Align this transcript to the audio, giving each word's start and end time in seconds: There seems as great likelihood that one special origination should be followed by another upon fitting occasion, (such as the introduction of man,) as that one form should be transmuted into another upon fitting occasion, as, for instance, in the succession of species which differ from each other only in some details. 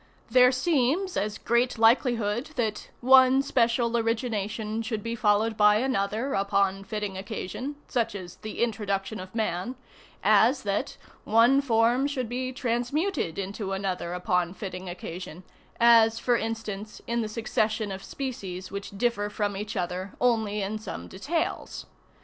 There 0.31 0.51
seems 0.51 1.15
as 1.15 1.37
great 1.37 1.77
likelihood 1.77 2.49
that 2.55 2.89
one 3.01 3.43
special 3.43 3.95
origination 3.95 4.81
should 4.81 5.03
be 5.03 5.13
followed 5.15 5.55
by 5.55 5.75
another 5.75 6.33
upon 6.33 6.83
fitting 6.85 7.19
occasion, 7.19 7.75
(such 7.87 8.15
as 8.15 8.37
the 8.37 8.63
introduction 8.63 9.19
of 9.19 9.35
man,) 9.35 9.75
as 10.23 10.63
that 10.63 10.97
one 11.23 11.61
form 11.61 12.07
should 12.07 12.29
be 12.29 12.51
transmuted 12.51 13.37
into 13.37 13.73
another 13.73 14.15
upon 14.15 14.55
fitting 14.55 14.89
occasion, 14.89 15.43
as, 15.79 16.17
for 16.17 16.35
instance, 16.35 16.99
in 17.05 17.21
the 17.21 17.29
succession 17.29 17.91
of 17.91 18.03
species 18.03 18.71
which 18.71 18.97
differ 18.97 19.29
from 19.29 19.55
each 19.55 19.77
other 19.77 20.13
only 20.19 20.63
in 20.63 20.79
some 20.79 21.07
details. 21.07 21.85